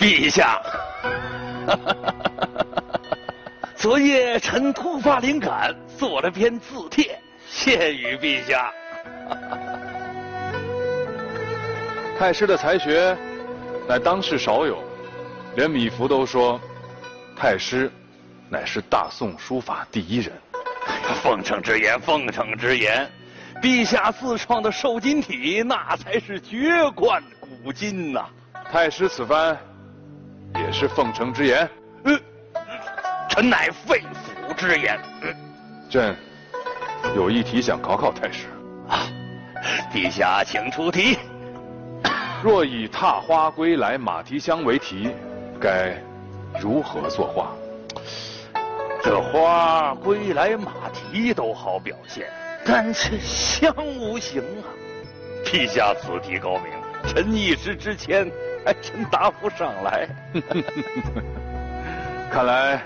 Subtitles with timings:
[0.00, 0.62] 陛下，
[3.76, 8.72] 昨夜臣突发灵感，做了篇字帖，献与陛下。
[12.18, 13.14] 太师的才学，
[13.86, 14.82] 乃当世少有，
[15.54, 16.58] 连米芾都说，
[17.36, 17.92] 太师
[18.48, 20.32] 乃是大宋书法第一人。
[21.22, 23.06] 奉承之言，奉承之言，
[23.60, 28.24] 陛下自创的瘦金体，那才是绝冠古今呐！
[28.72, 29.58] 太师此番
[30.70, 31.68] 也是奉承之言。
[32.04, 32.16] 呃，
[33.28, 34.04] 臣乃肺
[34.48, 35.00] 腑之言。
[35.90, 36.14] 朕
[37.16, 38.46] 有一题想考考太师。
[38.88, 39.02] 啊，
[39.92, 41.18] 陛下请出题。
[42.40, 45.10] 若以“踏花归来马蹄香”为题，
[45.60, 46.00] 该
[46.60, 47.50] 如何作画？
[49.02, 52.28] 这花归来马蹄都好表现，
[52.64, 54.70] 但是香无形啊！
[55.44, 56.72] 陛下此题高明，
[57.08, 58.30] 臣一时之间
[58.66, 60.08] 还真答不上来。
[62.30, 62.80] 看来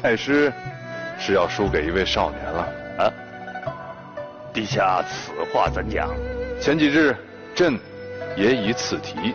[0.00, 0.52] 太师
[1.18, 2.62] 是要输给一位少年了
[2.98, 3.12] 啊！
[4.52, 6.10] 陛下此话怎讲？
[6.60, 7.16] 前几日
[7.54, 7.78] 朕。
[8.34, 9.34] 也以此题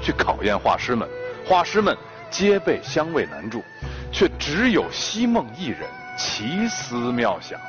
[0.00, 1.06] 去考验画师们，
[1.46, 1.94] 画师们
[2.30, 3.62] 皆被香味难住，
[4.10, 5.80] 却只有西梦一人
[6.16, 7.60] 奇思妙想，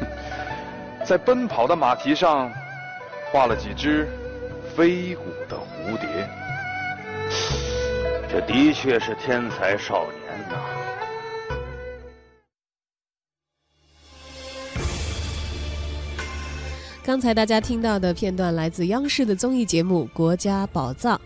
[1.04, 2.50] 在奔跑的马蹄上
[3.30, 4.08] 画了几只
[4.74, 6.08] 飞舞的蝴蝶。
[8.36, 10.56] 这的确是天才少年呐！
[17.02, 21.16] 刚才大家听到的片段来自央视的综艺节目《国家宝藏》。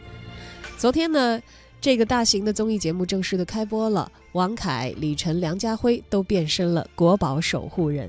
[0.78, 1.42] 昨天呢，
[1.80, 8.08] 这个大型的综艺节目正式的开播了，王凯、李晨、梁家辉都变身了国宝守护人。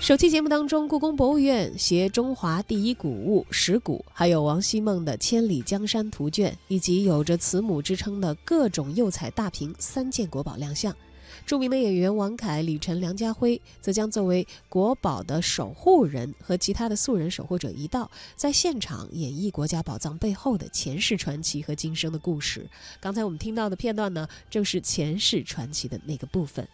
[0.00, 10.94] 首期节目当中，故宫博物院携中华第一古物石鼓，还有王希孟的《千里江山图卷》，以及有着慈母之称的各种釉彩大瓶三件国宝亮相。
[11.44, 22.66] 著名的演员王凯、李晨、梁家辉则将作为国宝的守护人和其他的素人守护者一道，在现场演绎国家宝藏背后的前世传奇和今生的故事。
[23.00, 26.66] 刚才我们听到的片段呢，正是前世传奇的那个部分。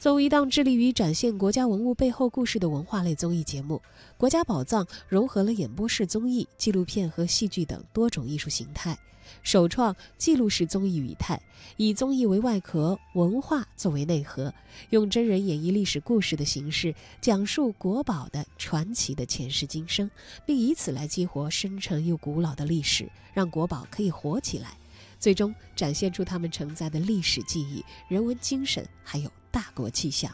[0.00, 3.82] 作为一档致力于展现国家文物背后故事的文化类综艺节目，
[4.16, 8.98] 《国家宝藏》融合了演播室综艺、纪录片和戏剧等多种艺术形态。
[9.42, 11.38] 首创记录式综艺语态，
[11.76, 14.54] 以综艺为外壳，文化作为内核，
[14.88, 20.10] 用真人演绎历史故事的形式，讲述国宝的传奇的前世今生，
[20.46, 24.78] 并以此来激活深沉又古老的历史，让国宝可以活起来，
[25.18, 30.30] 最终展现出他们承载的历史记忆、人文精神，还有大国气象。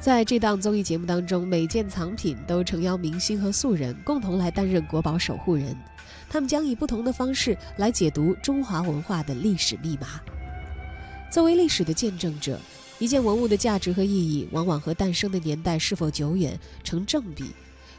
[0.00, 5.76] 在这档综艺节目当中，每件藏品都诚邀明星和素人共同来担任国宝守护人，
[6.26, 10.18] 他们将以不同的方式来解读中华文化的历史密码。
[11.30, 12.58] 作为历史的见证者，
[12.98, 17.52] 一件文物的价值和意义往往和诞生的年代是否久远成正比。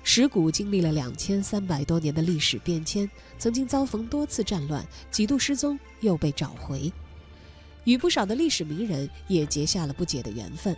[0.03, 6.91] 石鼓经历了两千三百多年的历史变迁，曾经遭逢多次战乱，几度失踪又被找回，
[7.83, 10.75] 与不少的历史名人也结下了不解的缘分。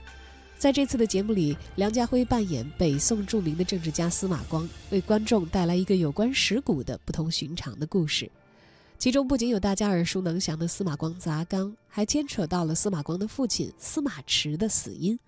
[0.57, 8.29] 在这次的节目里，梁家辉扮演北宋著名的政治家司马光，为观众带来一个有关石鼓的不同寻常的故事。
[8.97, 15.19] 其中不仅有大家耳熟能详的司马光砸缸，还牵扯到了司马光的父亲司马池的死因，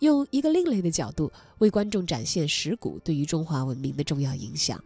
[0.00, 4.82] 用一个另类的角度为观众展现石鼓对于中华文明的重要影响。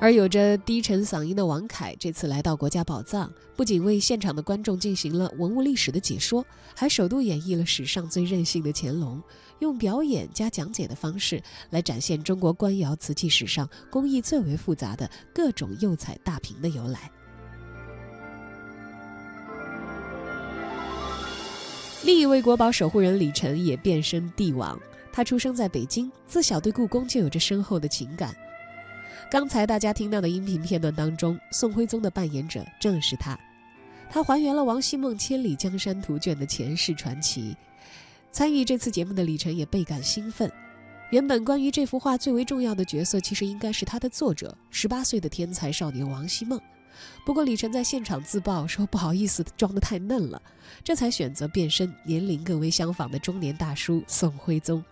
[0.00, 9.20] 而有着低沉嗓音的王凯这次来到国家宝藏，不仅为现场的观众进行了文物历史的解说，还首度演绎了史上最任性的乾隆，
[9.58, 17.10] 用表演加讲解的方式来展现中国官窑瓷器史上工艺最为复杂的各种釉彩大瓶的由来。
[22.04, 24.78] 另一位国宝守护人李晨也变身帝王，
[25.12, 28.34] 他出生在北京，自小对故宫就有着深厚的情感。
[29.28, 33.38] 刚才大家听到的音频片段当中，宋徽宗的扮演者正是他，
[34.08, 37.54] 他还原了王希孟《千里江山图卷》的前世传奇。
[38.30, 40.50] 参与这次节目的李晨也倍感兴奋。
[41.10, 46.60] 原本关于这幅画最为重要的角色，其实应该是他的作者，十八岁的天才少年王希孟。
[47.24, 50.40] 不过李晨在现场自曝说不好意思，装得太嫩了，
[50.82, 54.82] 这才选择变身年龄更为相仿的中年大叔宋徽宗。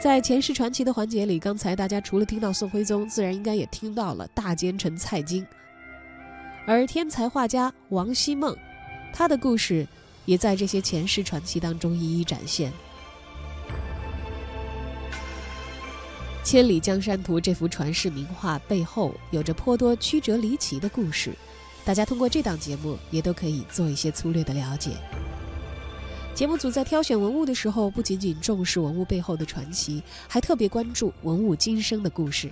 [0.00, 5.44] 在前世传奇的环节里，刚才大家除了听到宋徽宗，自然应该也听到了大奸臣蔡京。
[6.66, 8.56] 而天才画家王希孟，
[9.12, 9.86] 他的故事
[10.24, 12.70] 也在这些前世传奇当中一一展现。
[16.48, 21.30] 《千里江山图》这幅传世名画背后有着颇多曲折离奇的故事，
[21.84, 24.92] 大家通过这档节目也都可以做一些粗略的了解。
[26.34, 32.50] 节目组在挑选文物的时候，不仅仅重视文物背后的传奇，还特别关注文物今生的故事。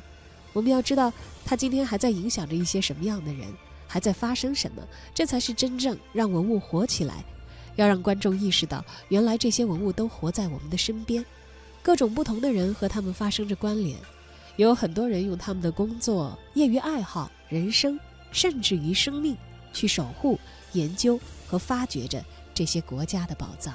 [0.52, 1.10] 我们要知道，
[1.42, 3.48] 它今天还在影响着一些什么样的人，
[3.88, 7.24] 还在发生什么，这才是真正让文物活起来。
[7.76, 11.24] 要让观众意识到，原来这些文物都活在我们的身边。
[11.86, 13.96] 各种不同的人和他们发生着关联，
[14.56, 17.96] 有很多人用他们的工作、业余爱好、人生，
[18.32, 19.36] 甚至于生命，
[19.72, 20.36] 去守护、
[20.72, 21.16] 研究
[21.46, 22.20] 和发掘着
[22.52, 23.72] 这些国家的宝藏。